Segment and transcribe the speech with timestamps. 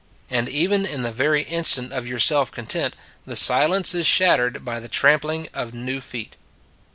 [0.31, 2.95] And even in the very instant of your self content,
[3.27, 6.35] the silence is shattered by the trampling of new feet.